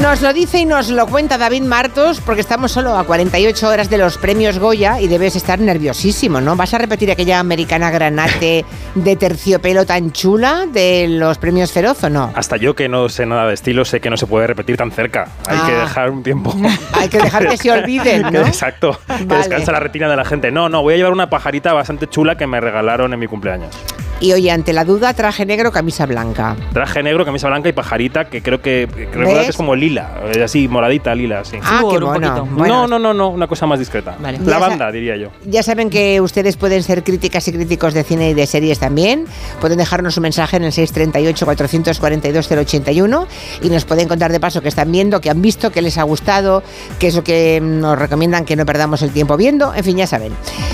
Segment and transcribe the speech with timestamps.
[0.00, 3.90] Nos lo dice y nos lo cuenta David Martos porque estamos solo a 48 horas
[3.90, 6.56] de los premios Goya y debes estar nerviosísimo, ¿no?
[6.56, 12.10] ¿Vas a repetir aquella americana granate de terciopelo tan chula de los premios Feroz o
[12.10, 12.32] no?
[12.34, 14.90] Hasta yo que no sé nada de estilo sé que no se puede repetir tan
[14.90, 15.28] cerca.
[15.46, 15.80] Hay que Ah.
[15.82, 16.54] dejar un tiempo.
[16.94, 18.40] Hay que dejar que se olviden, ¿no?
[18.46, 18.98] Exacto.
[19.06, 20.50] Que descansa la retina de la gente.
[20.50, 23.76] No, no, voy a llevar una pajarita bastante chula que me regalaron en mi cumpleaños.
[24.22, 26.54] Y oye, ante la duda, traje negro, camisa blanca.
[26.74, 30.10] Traje negro, camisa blanca y pajarita que creo que creo que es como lila,
[30.44, 31.56] así moradita, lila, sí.
[31.62, 32.14] Ah, qué un mono.
[32.14, 32.46] poquito.
[32.56, 34.16] Bueno, no, no, no, no, una cosa más discreta.
[34.20, 34.38] Vale.
[34.38, 35.28] Ya Lavanda, sa- diría yo.
[35.44, 39.26] Ya saben que ustedes pueden ser críticas y críticos de cine y de series también.
[39.60, 43.26] Pueden dejarnos un mensaje en el 638-442-081
[43.62, 46.02] y nos pueden contar de paso que están viendo, que han visto, que les ha
[46.04, 46.62] gustado,
[46.98, 49.74] qué es lo que nos recomiendan que no perdamos el tiempo viendo.
[49.74, 50.32] En fin, ya saben.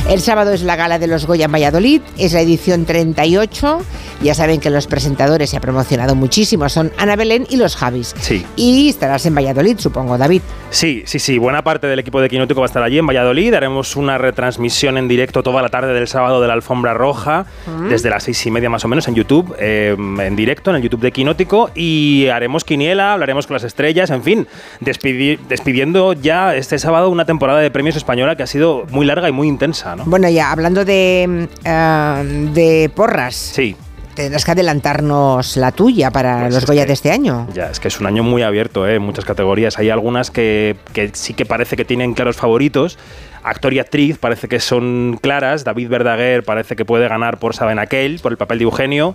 [0.09, 3.81] El sábado es la gala de los Goya en Valladolid, es la edición 38.
[4.23, 8.15] Ya saben que los presentadores se ha promocionado muchísimo, son Ana Belén y los Javis.
[8.21, 8.45] Sí.
[8.57, 10.43] Y estarás en Valladolid, supongo, David.
[10.71, 11.39] Sí, sí, sí.
[11.39, 13.55] Buena parte del equipo de Quinótico va a estar allí en Valladolid.
[13.55, 17.47] Haremos una retransmisión en directo toda la tarde del sábado de la Alfombra Roja,
[17.89, 20.83] desde las seis y media más o menos en YouTube, eh, en directo, en el
[20.83, 21.71] YouTube de Quinótico.
[21.75, 24.49] Y haremos quiniela, hablaremos con las estrellas, en fin,
[24.81, 29.29] despidi- despidiendo ya este sábado una temporada de premios española que ha sido muy larga
[29.29, 30.05] y muy intensa, ¿no?
[30.07, 33.77] Bueno, ya hablando de, mm, eh, de porras, Sí.
[34.17, 37.47] Tendrás que adelantarnos la tuya para Pues los Goya que- de este año.
[37.55, 38.97] Ya, es que es un año muy abierto, ¿eh?
[38.97, 39.79] en muchas categorías.
[39.79, 42.99] Hay algunas que, que sí que parece que tienen claros favoritos.
[43.45, 45.63] Actor y actriz parece que son claras.
[45.63, 49.15] David Verdaguer parece que puede ganar por Saben Aquel, por el papel de Eugenio.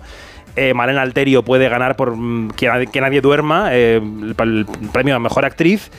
[0.56, 4.66] Eh, Malena Alterio puede ganar por mm, que, nadie- que nadie duerma, eh, el, el
[4.92, 5.90] premio a mejor actriz.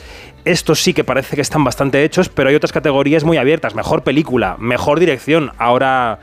[0.46, 3.76] Estos sí que parece que están bastante hechos, pero hay otras categorías muy abiertas.
[3.76, 5.52] Mejor película, mejor dirección.
[5.58, 6.20] Ahora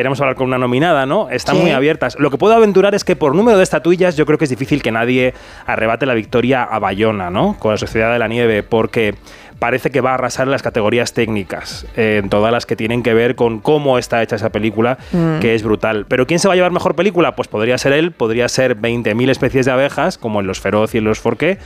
[0.00, 1.30] queremos hablar con una nominada, ¿no?
[1.30, 1.62] Están Sí.
[1.62, 2.16] muy abiertas.
[2.18, 4.82] Lo que puedo aventurar es que por número de estatuillas yo creo que es difícil
[4.82, 5.32] que nadie
[5.66, 7.56] arrebate la victoria a Bayona, ¿no?
[7.58, 9.14] Con la Sociedad de la Nieve, porque
[9.58, 13.02] parece que va a arrasar en las categorías técnicas, eh, en todas las que tienen
[13.02, 15.38] que ver con cómo está hecha esa película, Mm.
[15.40, 16.04] que es brutal.
[16.06, 17.34] Pero ¿quién se va a llevar mejor película?
[17.34, 20.98] Pues podría ser él, podría ser 20.000 especies de abejas, como en Los Feroz y
[20.98, 21.56] en Los Forqué,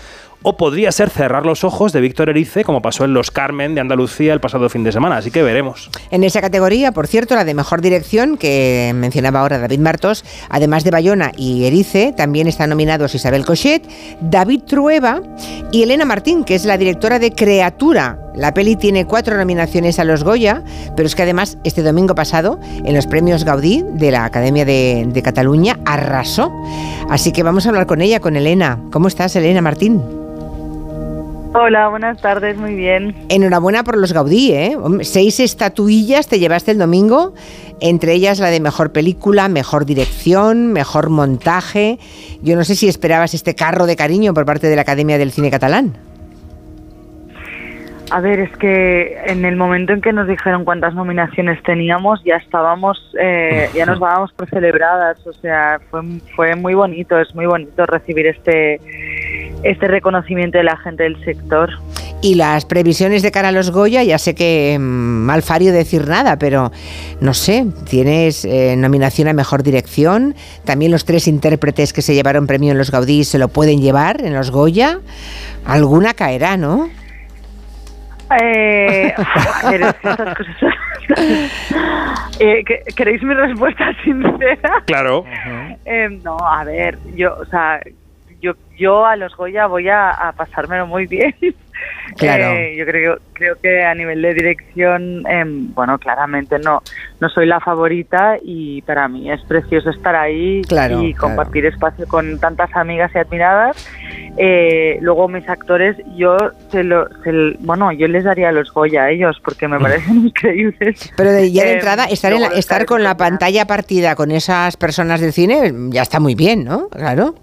[0.42, 3.80] o podría ser Cerrar los Ojos de Víctor Erice, como pasó en Los Carmen de
[3.80, 5.18] Andalucía el pasado fin de semana.
[5.18, 5.90] Así que veremos.
[6.10, 10.84] En esa categoría, por cierto, la de mejor dirección que mencionaba ahora David Martos, además
[10.84, 13.86] de Bayona y Erice, también están nominados Isabel Cochet,
[14.20, 15.20] David Trueba
[15.72, 18.18] y Elena Martín, que es la directora de Creatura.
[18.34, 20.62] La peli tiene cuatro nominaciones a los Goya,
[20.96, 25.04] pero es que además este domingo pasado, en los premios Gaudí de la Academia de,
[25.06, 26.50] de Cataluña, arrasó.
[27.10, 28.78] Así que vamos a hablar con ella, con Elena.
[28.92, 30.00] ¿Cómo estás, Elena Martín?
[31.52, 33.26] Hola, buenas tardes, muy bien.
[33.28, 34.76] Enhorabuena por los Gaudí, ¿eh?
[35.02, 37.34] Seis estatuillas te llevaste el domingo,
[37.80, 41.98] entre ellas la de mejor película, mejor dirección, mejor montaje.
[42.40, 45.32] Yo no sé si esperabas este carro de cariño por parte de la Academia del
[45.32, 46.09] Cine Catalán.
[48.10, 52.36] A ver, es que en el momento en que nos dijeron cuántas nominaciones teníamos, ya
[52.36, 55.24] estábamos, eh, ya nos dábamos por celebradas.
[55.26, 56.02] O sea, fue,
[56.34, 58.80] fue muy bonito, es muy bonito recibir este,
[59.62, 61.70] este reconocimiento de la gente del sector.
[62.22, 66.06] Y las previsiones de cara a los Goya, ya sé que mm, mal fario decir
[66.06, 66.70] nada, pero
[67.20, 70.34] no sé, tienes eh, nominación a mejor dirección,
[70.64, 74.22] también los tres intérpretes que se llevaron premio en los Gaudí se lo pueden llevar
[74.22, 75.00] en los Goya,
[75.64, 76.90] alguna caerá, ¿no?
[78.42, 79.12] Eh,
[79.64, 80.72] a ver, es que estas cosas son-
[82.40, 84.82] Eh, ¿que- ¿Queréis mi respuesta sincera?
[84.86, 85.24] Claro.
[85.84, 87.80] Eh, no, a ver, yo, o sea,
[88.40, 91.34] yo, yo a los Goya voy a, a pasármelo muy bien.
[92.16, 92.44] Claro.
[92.56, 96.82] Eh, yo creo, creo que a nivel de dirección, em, bueno, claramente no,
[97.20, 101.34] no soy la favorita y para mí es precioso estar ahí Claro, y claro.
[101.36, 103.76] compartir espacio con tantas amigas y admiradas.
[104.36, 106.36] Eh, luego mis actores, yo
[106.70, 111.12] se lo, se bueno, yo les daría los Goya a ellos porque me parecen increíbles.
[111.16, 114.30] Pero de, ya de Eh, entrada, estar, en la- estar con la pantalla partida con
[114.30, 116.88] esas personas del cine ya está muy bien, ¿no?
[116.88, 117.34] Claro.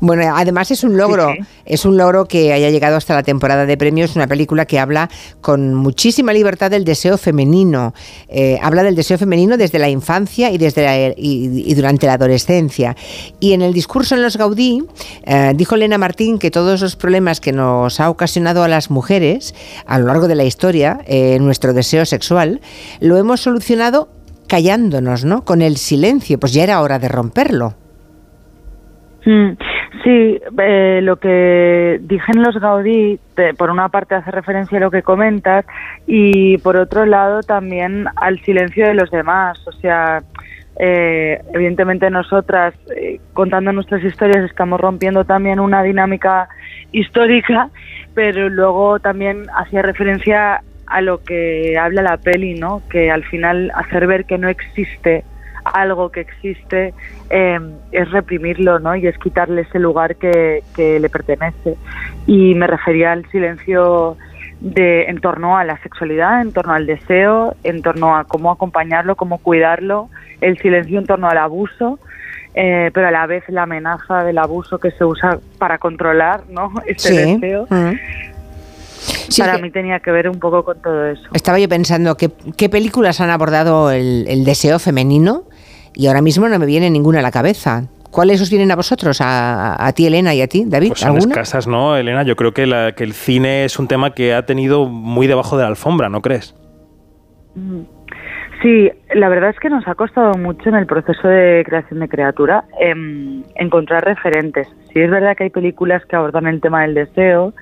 [0.00, 1.46] Bueno, además es un logro, Sí, sí.
[1.66, 5.08] es un logro que haya llegado hasta la temporada de premios, una película que habla
[5.40, 7.94] con muchísima libertad del deseo femenino.
[8.28, 12.14] Eh, habla del deseo femenino desde la infancia y, desde la- y, y durante la
[12.14, 12.96] adolescencia.
[13.40, 14.82] Y en el discurso en los Gaudí,
[15.24, 19.54] eh, dijo Elena Martín que todos los problemas que nos ha ocasionado a las mujeres
[19.86, 22.60] a lo largo de la historia, eh, nuestro deseo sexual,
[23.00, 24.08] lo hemos solucionado
[24.46, 25.44] callándonos, ¿no?
[25.44, 27.74] Con el silencio, pues ya era hora de romperlo.
[29.24, 29.52] Mm,
[30.04, 33.18] Sí, eh, lo que dije en los Gaudí,
[33.56, 35.64] por una parte hace referencia a lo que comentas
[36.06, 39.58] y por otro lado también al silencio de los demás.
[39.66, 40.22] O sea,
[40.78, 46.48] eh, evidentemente nosotras eh, contando nuestras historias estamos rompiendo también una dinámica
[46.92, 47.70] histórica,
[48.14, 52.82] pero luego también hacía referencia a lo que habla la peli, ¿no?
[52.90, 55.24] Que al final hacer ver que no existe
[55.64, 56.94] algo que existe
[57.30, 57.58] eh,
[57.92, 58.94] es reprimirlo, ¿no?
[58.96, 61.76] Y es quitarle ese lugar que, que le pertenece.
[62.26, 64.16] Y me refería al silencio
[64.60, 69.14] de en torno a la sexualidad, en torno al deseo, en torno a cómo acompañarlo,
[69.14, 70.08] cómo cuidarlo,
[70.40, 71.98] el silencio en torno al abuso,
[72.54, 76.72] eh, pero a la vez la amenaza del abuso que se usa para controlar, ¿no?
[76.86, 77.66] Este deseo.
[79.38, 81.28] para mí tenía que ver un poco con todo eso.
[81.34, 85.44] Estaba yo pensando que, qué películas han abordado el, deseo femenino
[85.94, 87.84] y ahora mismo no me viene ninguna a la cabeza.
[88.10, 89.18] ¿Cuáles os vienen a vosotros?
[89.20, 90.90] A, ti, Elena, y a ti, David?
[90.90, 92.22] Pues son escasas, ¿no, Elena?
[92.22, 95.56] Yo creo que, la, que el cine es un tema que ha tenido muy debajo
[95.56, 96.54] de la alfombra, ¿no crees?
[98.62, 102.08] Sí, la verdad es que nos ha costado mucho en el proceso de creación de
[102.08, 104.68] criatura em, encontrar referentes.
[104.92, 107.52] Sí es verdad que hay películas que abordan el tema del deseo.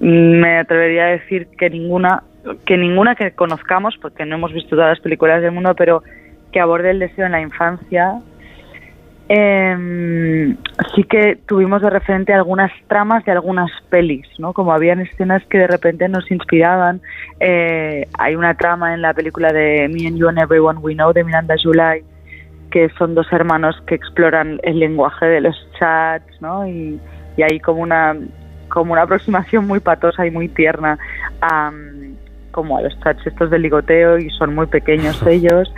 [0.00, 2.24] Me atrevería a decir que ninguna,
[2.66, 6.02] que ninguna que conozcamos, porque no hemos visto todas las películas del mundo, pero
[6.52, 8.20] que aborde el deseo en la infancia
[9.32, 10.56] eh,
[10.92, 14.52] sí que tuvimos de referente algunas tramas de algunas pelis, ¿no?
[14.52, 17.00] Como habían escenas que de repente nos inspiraban.
[17.38, 21.12] Eh, hay una trama en la película de Me and You and Everyone We Know
[21.12, 22.02] de Miranda July,
[22.72, 26.66] que son dos hermanos que exploran el lenguaje de los chats, ¿no?
[26.66, 26.98] Y,
[27.40, 28.16] hay como una
[28.68, 30.98] como una aproximación muy patosa y muy tierna
[31.40, 31.72] a,
[32.50, 35.72] como a los chats estos de ligoteo y son muy pequeños ellos.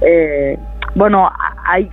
[0.00, 0.58] Eh,
[0.94, 1.30] bueno,
[1.64, 1.90] hay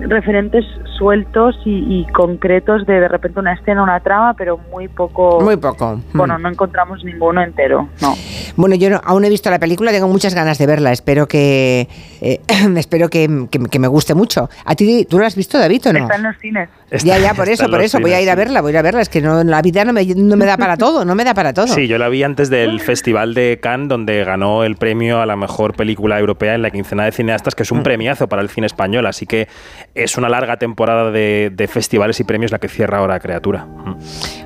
[0.00, 0.64] referentes
[0.96, 5.40] sueltos y, concretos de de repente una escena, una trama, pero muy poco.
[5.40, 6.00] Muy poco.
[6.14, 6.42] Bueno, mm.
[6.42, 8.14] no encontramos ninguno entero, no.
[8.56, 10.92] Bueno, yo no, aún he visto la película, tengo muchas ganas de verla.
[10.92, 11.88] Espero que
[12.26, 12.40] eh,
[12.76, 14.50] espero que, que, me guste mucho.
[14.64, 15.98] ¿A ti tú la has visto, David, o no?
[16.00, 16.68] Está en los cines.
[17.04, 18.00] ya, ya, por eso, por eso.
[18.00, 19.00] voy a ir a verla, voy a ir a verla.
[19.00, 21.34] Es que no, la vida no me, no me da para todo, no me da
[21.34, 21.68] para todo.
[21.68, 25.36] Sí, yo la vi antes del Festival de Cannes, donde ganó el premio a la
[25.36, 27.84] mejor película europea en la quincena de cineastas, que es un mm.
[27.84, 29.06] premiazo para el cine español.
[29.06, 29.46] Así que
[29.94, 33.66] es una larga temporada de, festivales y premios la que cierra ahora Criatura.
[33.66, 33.96] Mm.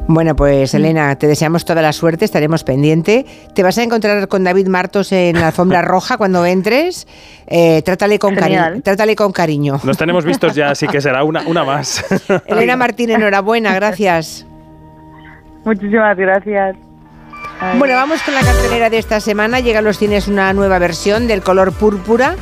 [0.08, 3.24] Bueno, pues Elena, te deseamos toda la suerte, estaremos pendiente.
[3.54, 7.06] Te vas a encontrar con David Martos en la alfombra roja cuando entres.
[7.52, 9.80] Eh, trátale, con cariño, trátale con cariño.
[9.82, 12.04] Nos tenemos vistos ya, así que será una, una más.
[12.46, 14.46] Elena Martín, enhorabuena, gracias.
[15.64, 16.76] Muchísimas gracias.
[17.76, 19.60] Bueno, vamos con la cartelera de esta semana.
[19.60, 22.36] Llega a los cines una nueva versión del color púrpura,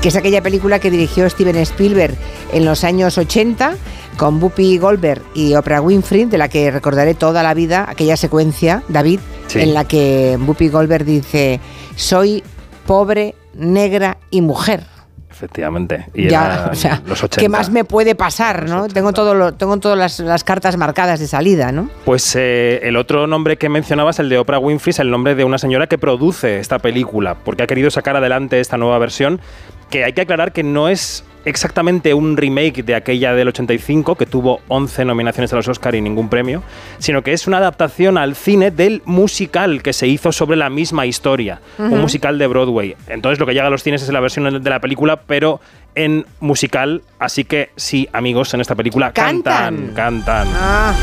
[0.00, 2.14] que es aquella película que dirigió Steven Spielberg
[2.52, 3.74] en los años 80
[4.16, 8.82] con Whoopi Goldberg y Oprah Winfrey, de la que recordaré toda la vida aquella secuencia,
[8.88, 9.20] David,
[9.54, 11.60] en la que Whoopi Goldberg dice,
[11.96, 12.42] soy
[12.86, 14.84] pobre, negra y mujer.
[15.32, 16.06] Efectivamente.
[16.14, 17.40] Y ya, o sea, los 80.
[17.40, 18.68] ¿qué más me puede pasar?
[18.68, 18.86] ¿no?
[18.88, 21.88] Tengo, todo lo, tengo todas las, cartas marcadas de salida, ¿no?
[22.04, 25.44] Pues eh, el otro nombre que mencionabas, el de Oprah Winfrey, es el nombre de
[25.44, 29.40] una señora que produce esta película, porque ha querido sacar adelante esta nueva versión,
[29.88, 34.26] que hay que aclarar que no es exactamente un remake de aquella del 85, que
[34.26, 36.62] tuvo 11 nominaciones a los Oscar y ningún premio,
[36.98, 41.06] sino que es una adaptación al cine del musical que se hizo sobre la misma
[41.06, 42.96] historia, un musical de Broadway.
[43.08, 45.60] Entonces lo que llega a los cines es la versión de la película, pero
[45.94, 50.48] en musical, así que sí, amigos, en esta película cantan, cantan.
[50.54, 50.94] Ah.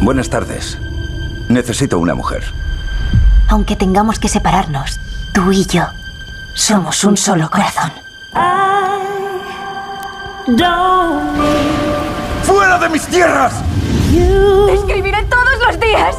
[0.00, 0.78] Buenas tardes.
[1.48, 2.44] Necesito una mujer.
[3.48, 4.98] Aunque tengamos que separarnos,
[5.32, 5.84] tú y yo
[6.54, 7.92] somos un solo corazón.
[12.44, 13.62] ¡Fuera de mis tierras!
[14.72, 16.16] escribiré todos los días.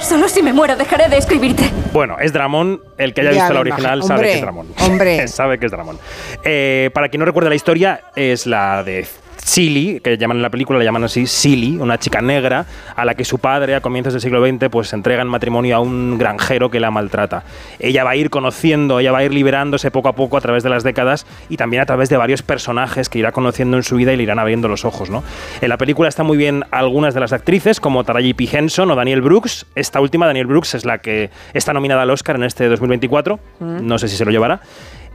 [0.00, 1.70] Solo si me muero dejaré de escribirte.
[1.92, 2.82] Bueno, es Dramón.
[2.98, 4.66] El que haya visto la original sabe que es Dramón.
[4.80, 5.28] Hombre.
[5.28, 5.98] sabe que es Dramón.
[6.44, 9.06] Eh, para quien no recuerde la historia, es la de
[9.50, 13.16] Silly, que llaman en la película, la llaman así Silly, una chica negra a la
[13.16, 16.70] que su padre a comienzos del siglo XX pues entrega en matrimonio a un granjero
[16.70, 17.42] que la maltrata.
[17.80, 20.62] Ella va a ir conociendo, ella va a ir liberándose poco a poco a través
[20.62, 23.96] de las décadas y también a través de varios personajes que irá conociendo en su
[23.96, 25.10] vida y le irán abriendo los ojos.
[25.10, 25.24] ¿no?
[25.60, 28.48] En la película están muy bien algunas de las actrices como Taraji P.
[28.52, 29.66] Henson o Daniel Brooks.
[29.74, 33.40] Esta última, Daniel Brooks, es la que está nominada al Oscar en este 2024.
[33.58, 33.84] Mm.
[33.84, 34.60] No sé si se lo llevará.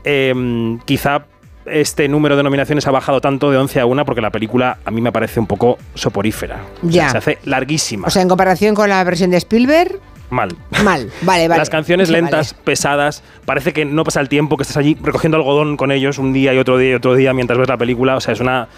[0.04, 1.24] Em, quizá
[1.66, 4.90] este número de nominaciones ha bajado tanto de 11 a 1 porque la película a
[4.90, 6.60] mí me parece un poco soporífera.
[6.82, 7.10] Ya.
[7.10, 8.08] se hace larguísima.
[8.08, 9.98] O sea, en comparación con la versión de Spielberg.
[10.30, 10.56] Mal.
[10.82, 11.58] Mal, vale, vale.
[11.58, 15.76] Las canciones lentas, pesadas, parece que no pasa el tiempo, que estás allí recogiendo algodón
[15.76, 18.16] con ellos un día y otro día y otro día mientras ves la película.
[18.16, 18.68] O sea, es una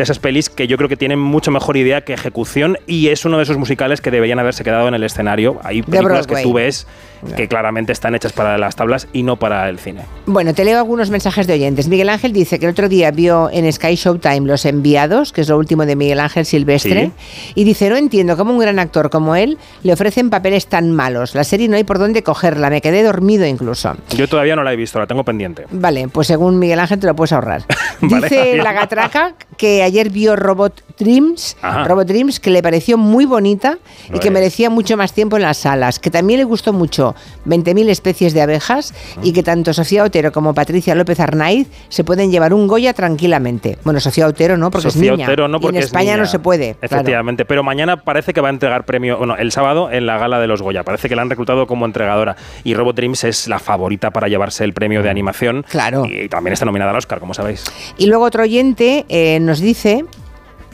[0.00, 3.24] de esas pelis que yo creo que tienen mucho mejor idea que ejecución y es
[3.26, 5.60] uno de esos musicales que deberían haberse quedado en el escenario.
[5.62, 6.86] Hay películas que tú ves
[7.36, 10.02] que claramente están hechas para las tablas y no para el cine.
[10.26, 11.88] Bueno, te leo algunos mensajes de oyentes.
[11.88, 15.48] Miguel Ángel dice que el otro día vio en Sky Showtime Los Enviados, que es
[15.48, 17.10] lo último de Miguel Ángel Silvestre,
[17.54, 21.34] y dice, no entiendo cómo un gran actor como él le ofrecen papeles tan malos.
[21.34, 23.96] La serie no hay por dónde cogerla, me quedé dormido incluso.
[24.16, 25.66] Yo todavía no la he visto, la tengo pendiente.
[25.70, 27.62] Vale, pues según Miguel Ángel te lo puedes ahorrar.
[28.00, 31.84] Vale, Dice la Gatraca que ayer vio Robot Dreams, Ajá.
[31.84, 33.78] Robot Dreams, que le pareció muy bonita
[34.12, 37.09] y que merecía mucho más tiempo en las salas, que también le gustó mucho
[37.46, 42.30] 20.000 especies de abejas y que tanto Sofía Otero como Patricia López Arnaiz se pueden
[42.30, 43.78] llevar un Goya tranquilamente.
[43.84, 45.26] Bueno, Sofía Otero no, porque Sofía es niña.
[45.26, 46.16] Otero no, y porque en es España niña.
[46.18, 46.74] no se puede.
[46.74, 47.00] claro.
[47.00, 50.40] Efectivamente, pero mañana parece que va a entregar premio, bueno, el sábado en la gala
[50.40, 50.84] de los Goya.
[50.84, 52.36] Parece que la han reclutado como entregadora.
[52.64, 55.64] Y Robot Dreams es la favorita para llevarse el premio de animación.
[55.68, 56.04] Claro.
[56.06, 57.64] Y también está nominada al Oscar, como sabéis.
[57.96, 60.04] Y luego otro oyente eh, nos dice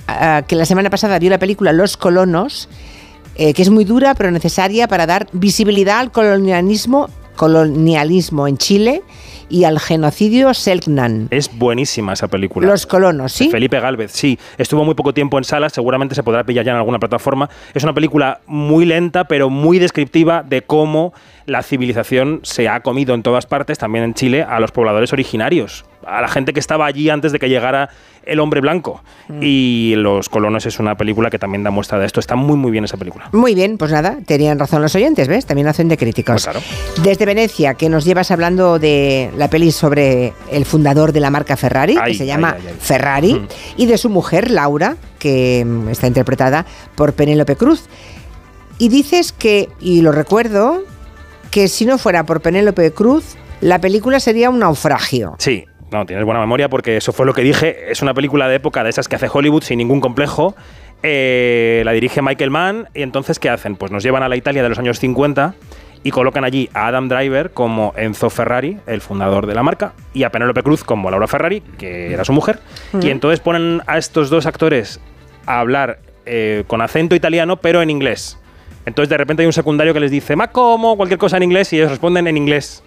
[0.09, 2.69] ah, que la semana pasada vio la película Los Colonos,
[3.38, 9.02] eh, que es muy dura pero necesaria para dar visibilidad al colonialismo, colonialismo en Chile
[9.49, 11.28] y al genocidio Selknam.
[11.31, 12.66] Es buenísima esa película.
[12.66, 13.49] Los Colonos, ¿sí?
[13.49, 14.38] Felipe Galvez, sí.
[14.59, 17.49] Estuvo muy poco tiempo en salas, seguramente se podrá pillar ya en alguna plataforma.
[17.75, 21.12] Es una película muy lenta, pero muy descriptiva de cómo
[21.47, 25.85] la civilización se ha comido en todas partes, también en Chile, a los pobladores originarios,
[26.06, 27.88] a la gente que estaba allí antes de que llegara
[28.25, 29.02] el hombre blanco.
[29.28, 29.38] Mm.
[29.42, 32.20] Y Los Colonos es una película que también da muestra de esto.
[32.20, 33.28] Está muy, muy bien esa película.
[33.32, 35.46] Muy bien, pues nada, tenían razón los oyentes, ¿ves?
[35.46, 36.32] También hacen de críticos.
[36.32, 36.60] Pues claro.
[37.04, 41.56] Desde Venecia, que nos llevas hablando de la peli sobre el fundador de la marca
[41.56, 42.75] Ferrari, Ay, que se llama ay, ay.
[42.80, 43.46] Ferrari, Mm.
[43.76, 47.84] y de su mujer, Laura, que mm, está interpretada por Penélope Cruz.
[48.78, 50.82] Y dices que, y lo recuerdo,
[51.50, 55.34] que si no fuera por Penélope Cruz, la película sería un naufragio.
[55.38, 57.90] Sí, no, tienes buena memoria porque eso fue lo que dije.
[57.90, 60.57] Es una película de época de esas que hace Hollywood sin ningún complejo.
[61.02, 63.76] Eh, la dirige Michael Mann y entonces ¿qué hacen?
[63.76, 65.55] Pues nos llevan a la Italia de los años 50
[66.02, 70.23] y colocan allí a Adam Driver como Enzo Ferrari, el fundador de la marca, y
[70.23, 72.61] a Penélope Cruz como Laura Ferrari, que era su mujer.
[73.00, 75.00] Y entonces ponen a estos dos actores
[75.47, 78.38] a hablar eh, con acento italiano, pero en inglés.
[78.85, 81.73] Entonces de repente hay un secundario que les dice, ma como, cualquier cosa en inglés,
[81.73, 82.85] y ellos responden en inglés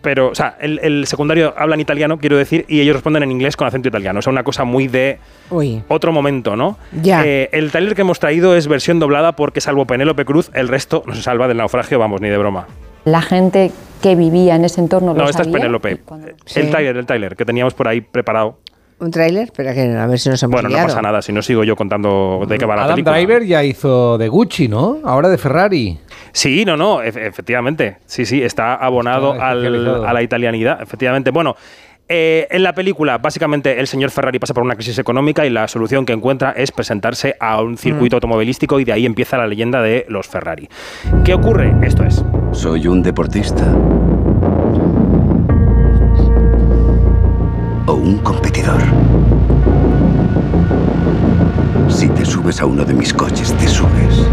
[0.00, 3.30] pero, o sea, el, el secundario habla en italiano, quiero decir, y ellos responden en
[3.32, 4.18] inglés con acento italiano.
[4.18, 5.18] O sea, una cosa muy de
[5.50, 5.82] Uy.
[5.88, 6.78] otro momento, ¿no?
[7.02, 7.24] Ya.
[7.24, 11.02] Eh, el taller que hemos traído es versión doblada porque, salvo Penélope Cruz, el resto
[11.06, 12.66] no se salva del naufragio, vamos, ni de broma.
[13.04, 13.70] La gente
[14.02, 15.60] que vivía en ese entorno lo No, esta es sabía.
[15.60, 15.92] Penélope.
[15.92, 16.60] y cuando- Sí.
[16.60, 18.58] El Tyler, el Tyler, que teníamos por ahí preparado.
[19.00, 19.44] ¿Un tráiler?
[19.44, 20.88] Espera, que a ver si nos hemos Bueno, no liado.
[20.88, 23.14] pasa nada, si no sigo yo contando de qué va la Adam película.
[23.16, 24.98] Driver ya hizo de Gucci, ¿no?
[25.04, 25.98] Ahora de Ferrari.
[26.32, 27.98] Sí, no, no, efe- efectivamente.
[28.06, 31.30] Sí, sí, está abonado Está al- a la italianidad, efectivamente.
[31.30, 31.56] Bueno,
[32.10, 35.68] eh, en la película, básicamente, el señor Ferrari pasa por una crisis económica y la
[35.68, 39.82] solución que encuentra es presentarse a un circuito automovilístico y de ahí empieza la leyenda
[39.82, 40.68] de los Ferrari.
[41.24, 41.74] ¿Qué ocurre?
[41.82, 42.24] Esto es.
[42.52, 43.64] Soy un deportista.
[47.86, 48.80] O un competidor.
[51.88, 54.26] Si te subes a uno de mis coches, te subes.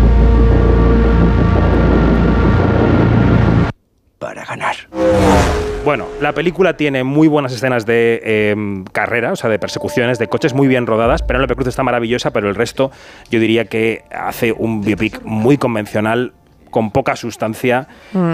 [5.86, 10.28] Bueno, la película tiene muy buenas escenas de eh, carrera, o sea, de persecuciones, de
[10.28, 11.22] coches muy bien rodadas.
[11.22, 12.90] Penélope Cruz está maravillosa, pero el resto
[13.30, 16.34] yo diría que hace un biopic muy convencional
[16.72, 17.88] con poca sustancia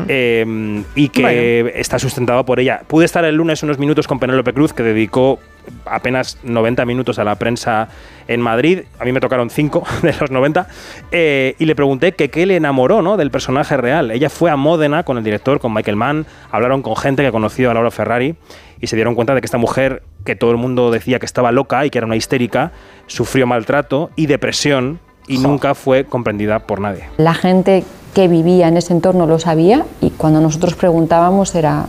[0.07, 2.81] eh, y que está sustentado por ella.
[2.88, 5.38] Pude estar el lunes unos minutos con Penélope Cruz, que dedicó
[5.86, 7.89] apenas 90 minutos a la prensa
[8.27, 8.82] en Madrid.
[9.00, 10.68] A mí me tocaron 5 de los 90.
[11.12, 13.18] eh, y le pregunté que qué le enamoró ¿no?
[13.18, 14.12] del personaje real.
[14.12, 16.25] Ella fue a Módena con el director, con Michael Mann.
[16.51, 18.36] Hablaron con gente que conoció a Laura Ferrari
[18.80, 21.51] y se dieron cuenta de que esta mujer, que todo el mundo decía que estaba
[21.51, 22.72] loca y que era una histérica,
[23.08, 25.00] sufrió maltrato y depresión
[25.31, 27.03] y nunca fue comprendida por nadie.
[27.17, 27.83] La gente
[28.13, 31.85] que vivía en ese entorno lo sabía y cuando nosotros preguntábamos era,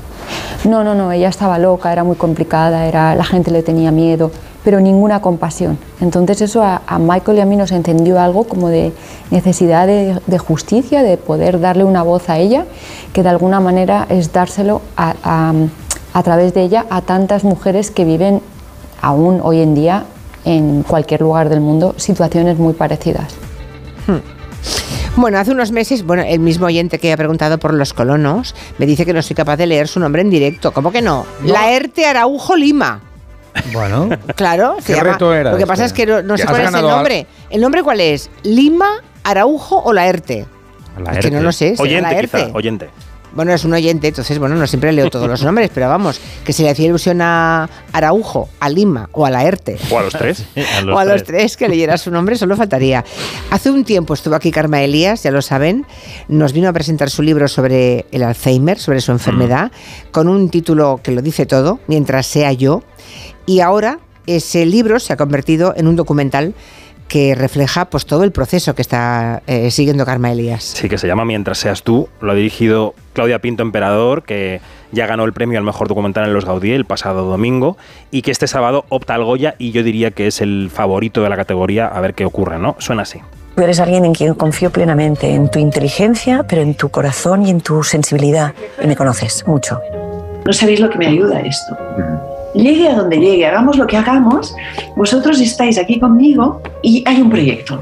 [0.64, 4.30] no, no, no, ella estaba loca, era muy complicada, era, la gente le tenía miedo,
[4.62, 5.76] pero ninguna compasión.
[6.00, 8.92] Entonces eso a, a Michael y a mí nos encendió algo como de
[9.32, 12.66] necesidad de, de justicia, de poder darle una voz a ella,
[13.12, 15.52] que de alguna manera es dárselo a, a-
[16.14, 18.42] a través de ella a tantas mujeres que viven
[19.00, 20.04] aún hoy en día
[20.44, 23.34] en cualquier lugar del mundo situaciones muy parecidas.
[25.14, 28.86] Bueno, hace unos meses, bueno, el mismo oyente que ha preguntado por los colonos me
[28.86, 30.72] dice que no soy capaz de leer su nombre en directo.
[30.72, 31.26] ¿Cómo que no?
[31.44, 33.00] Laerte Araujo Lima.
[33.74, 35.68] Bueno, Claro, se ¿Qué llama- reto era Lo que este?
[35.72, 37.26] pasa es que no, no sé cuál es el nombre.
[37.50, 38.30] ¿El nombre cuál es?
[38.42, 38.88] ¿Lima,
[39.22, 40.46] Araujo o Laerte?
[41.12, 42.44] Es que no lo sé, Oyente, Laerte.
[42.46, 42.88] quizá, oyente.
[43.34, 46.52] Bueno, es un oyente, entonces, bueno, no siempre leo todos los nombres, pero vamos, que
[46.52, 49.78] se le hacía ilusión a Araujo, a Lima o a Laerte.
[49.90, 50.44] O a los tres.
[50.92, 53.04] o a los tres que leyera su nombre, solo faltaría.
[53.50, 55.86] Hace un tiempo estuvo aquí Karma Elías, ya lo saben,
[56.28, 59.72] nos vino a presentar su libro sobre el Alzheimer, sobre su enfermedad,
[60.10, 62.82] con un título que lo dice todo, Mientras sea yo,
[63.46, 66.54] y ahora ese libro se ha convertido en un documental
[67.12, 70.64] que refleja pues todo el proceso que está eh, siguiendo Karma Elías.
[70.64, 72.08] Sí, que se llama Mientras seas tú.
[72.22, 76.32] Lo ha dirigido Claudia Pinto Emperador, que ya ganó el premio al mejor documental en
[76.32, 77.76] los Gaudí el pasado domingo
[78.10, 81.28] y que este sábado opta al Goya y yo diría que es el favorito de
[81.28, 82.76] la categoría a ver qué ocurre, ¿no?
[82.78, 83.20] Suena así.
[83.56, 87.50] Tú eres alguien en quien confío plenamente, en tu inteligencia, pero en tu corazón y
[87.50, 88.54] en tu sensibilidad.
[88.82, 89.82] Y me conoces mucho.
[90.46, 91.76] No sabéis lo que me ayuda esto.
[92.54, 94.54] Llegue a donde llegue, hagamos lo que hagamos,
[94.96, 97.80] vosotros estáis aquí conmigo y hay un proyecto.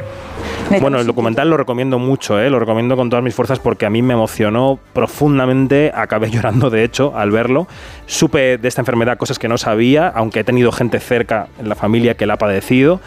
[0.80, 2.48] Bueno, el documental lo recomiendo mucho, ¿eh?
[2.48, 6.84] lo recomiendo con todas mis fuerzas porque a mí me emocionó profundamente, acabé llorando de
[6.84, 7.66] hecho al verlo.
[8.06, 11.74] Supe de esta enfermedad cosas que no sabía, aunque he tenido gente cerca en la
[11.74, 13.00] familia que la ha padecido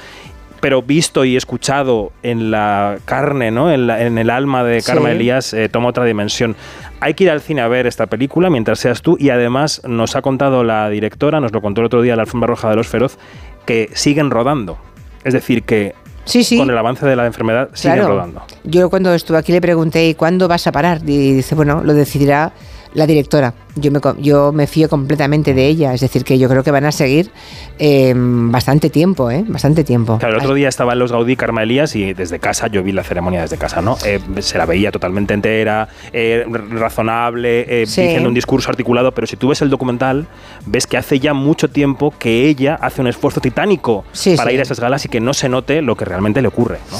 [0.63, 3.70] pero visto y escuchado en la carne, ¿no?
[3.70, 5.15] en, el alma de Karma Sí.
[5.15, 6.55] Elías, eh, toma otra dimensión.
[7.03, 10.15] Hay que ir al cine a ver esta película mientras seas tú y además nos
[10.15, 12.88] ha contado la directora, nos lo contó el otro día la alfombra roja de los
[12.88, 13.17] feroz,
[13.65, 14.77] que siguen rodando.
[15.25, 16.57] Es decir, que Sí, sí.
[16.57, 18.13] con el avance de la enfermedad siguen Claro.
[18.13, 18.43] rodando.
[18.63, 21.01] Yo cuando estuve aquí le pregunté, ¿y cuándo vas a parar?
[21.05, 22.53] Y dice, bueno, lo decidirá
[22.94, 23.54] la directora.
[23.76, 25.94] Yo me, yo me fío completamente de ella.
[25.94, 27.32] Es decir, que yo creo que van a seguir
[27.80, 29.44] eh, bastante tiempo, ¿eh?
[29.48, 30.20] Bastante tiempo.
[30.20, 32.92] Claro, el otro día estaba en los Gaudí Karma Elías y desde casa, yo vi
[32.92, 33.98] la ceremonia desde casa, ¿no?
[34.06, 38.02] Eh, se la veía totalmente entera, eh, razonable, eh, Sí.
[38.04, 40.28] diciendo un discurso articulado, pero si tú ves el documental,
[40.66, 44.54] ves que hace ya mucho tiempo que ella hace un esfuerzo titánico Sí, para sí.
[44.56, 46.98] ir a esas galas y que no se note lo que realmente le ocurre, ¿no?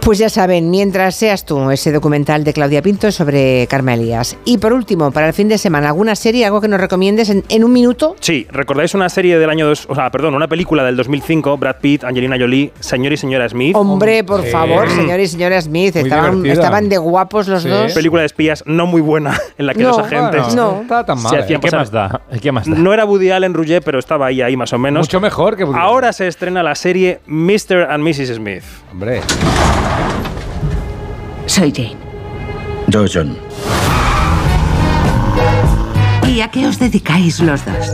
[0.00, 4.36] Pues ya saben, mientras seas tú, ese documental de Claudia Pinto sobre Karma Elías.
[4.44, 7.44] Y por último, para el fin de semana, ¿alguna serie, algo que nos recomiendes en,
[7.48, 8.16] en un minuto?
[8.18, 11.76] Sí, ¿recordáis una serie del año, dos, o sea, perdón, una película del 2005, Brad
[11.80, 13.76] Pitt, Angelina Jolie, Señor y Señora Smith?
[13.76, 14.48] Hombre, por Sí.
[14.50, 17.68] favor, señor y señora Smith, estaban, estaban de guapos los Sí.
[17.68, 17.92] dos.
[17.92, 20.42] Película de espías no muy buena, en la que No, los agentes...
[20.46, 20.72] Bueno, No.
[20.76, 21.34] no está tan mal.
[21.40, 21.44] ¿eh?
[21.46, 22.20] ¿Qué pasar- más da?
[22.40, 22.74] ¿Qué más da?
[22.74, 25.06] No era Woody Allen Rouget, pero estaba ahí, ahí más o menos.
[25.06, 27.86] Mucho mejor que Woody Ahora se estrena la serie Mr.
[27.90, 28.34] and Mrs.
[28.36, 28.64] Smith.
[28.90, 29.20] Hombre.
[31.50, 31.96] Soy Jane.
[32.86, 33.36] Yo, John.
[36.28, 37.92] ¿Y a qué os dedicáis los dos?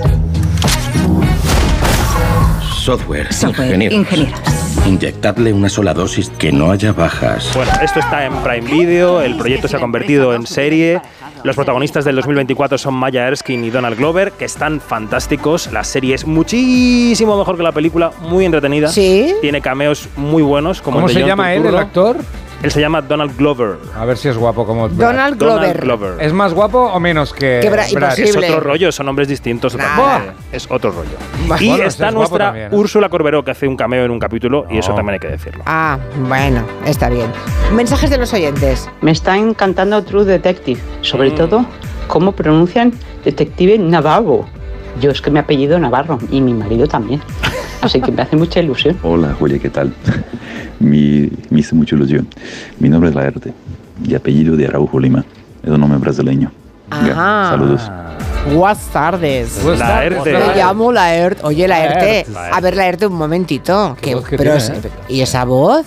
[2.75, 3.33] Software.
[3.33, 3.97] Software, ingenieros.
[3.99, 4.41] ingenieros.
[4.87, 7.51] Inyectarle una sola dosis que no haya bajas.
[7.55, 11.01] Bueno, esto está en Prime Video, el proyecto se ha convertido en serie.
[11.43, 15.73] Los protagonistas del 2024 son Maya Erskine y Donald Glover, que están fantásticos.
[15.73, 18.89] La serie es muchísimo mejor que la película, muy entretenida.
[18.89, 19.33] Sí.
[19.41, 20.83] Tiene cameos muy buenos.
[20.83, 22.19] Como ¿Cómo el de se John llama él, el actor?
[22.63, 23.77] Él se llama Donald Glover.
[23.95, 25.09] A ver si es guapo como Brad.
[25.13, 25.61] Donald Glover.
[25.61, 26.15] Donald Glover.
[26.25, 28.17] ¿Es más guapo o menos que Que Bra- Brad?
[28.17, 28.47] imposible.
[28.47, 29.77] Es otro rollo, son nombres distintos.
[30.53, 31.11] Es otro rollo.
[31.61, 32.77] Y Bueno, está es nuestra también, ¿eh?
[32.77, 35.63] Úrsula Corberó, que hace un cameo en un capítulo, y eso también hay que decirlo.
[35.67, 37.31] Ah, bueno, está bien.
[37.73, 38.89] Mensajes de los oyentes.
[39.03, 41.35] Me está encantando True Detective, sobre Mm.
[41.35, 41.67] todo
[42.09, 42.93] cómo pronuncian
[43.25, 44.47] detective Navarro.
[45.01, 47.21] Yo es que mi apellido Navarro y mi marido también.
[47.81, 48.97] Así que me hace mucha ilusión.
[49.03, 49.93] Hola Julia, ¿qué tal?
[50.81, 52.29] Mi, me hizo mucha ilusión.
[52.79, 53.53] Mi nombre es Laerte
[54.05, 55.25] y apellido de Araujo Lima.
[55.63, 56.51] Es un nombre brasileño.
[56.91, 57.49] Ya, Ah.
[57.51, 57.91] saludos.
[58.55, 59.65] Buenas tardes.
[59.65, 60.33] Laerte.
[60.33, 61.41] Me llamo Laerte.
[61.45, 62.27] Oye, Laerte.
[62.53, 63.97] A ver, Laerte, un momentito.
[64.01, 64.75] Qué que pero es- ¿eh?
[65.09, 65.85] ¿Y esa voz?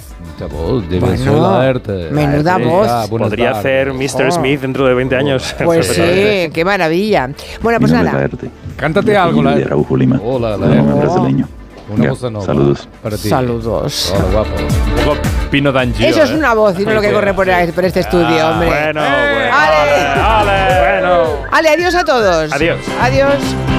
[0.51, 2.09] Voz, debe Bueno, ser Laerte.
[2.11, 2.69] menuda Laerte.
[2.69, 2.87] voz.
[2.89, 3.59] Ah, Podría tardes.
[3.59, 4.27] hacer Mr.
[4.27, 4.31] Oh.
[4.31, 5.55] Smith dentro de 20 años.
[5.63, 7.29] Pues sí, qué maravilla.
[7.61, 8.27] Bueno, pues nada.
[8.75, 9.97] Cántate algo, de Laerte.
[9.97, 10.19] Lima.
[10.23, 10.81] Hola, Laerte.
[10.81, 11.47] brasileño.
[11.89, 12.87] Una Ya, voz nova saludos.
[13.01, 13.29] para ti.
[13.29, 14.13] Saludos.
[14.15, 14.49] Hola, guapo.
[14.61, 15.17] Un poco
[15.49, 16.35] Pino D'Angio, Eso es ¿eh?
[16.35, 18.69] una voz y no lo que corre por, por este estudio, hombre.
[18.69, 19.33] Bueno, ¡Eh!
[19.33, 19.55] bueno.
[19.55, 20.05] Ale.
[20.21, 21.23] Ale, bueno.
[21.51, 22.53] Ale, adiós a todos.
[22.53, 22.79] Adiós.
[23.01, 23.33] Adiós.